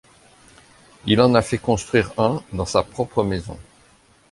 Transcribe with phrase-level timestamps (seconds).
[1.05, 3.59] Il en a fait construire un dans sa propre maison.